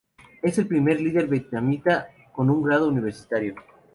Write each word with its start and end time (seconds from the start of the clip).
Es 0.41 0.57
el 0.57 0.65
primer 0.65 0.99
líder 0.99 1.27
vietnamita 1.27 2.09
con 2.33 2.49
un 2.49 2.63
grado 2.63 2.87
universitario. 2.87 3.53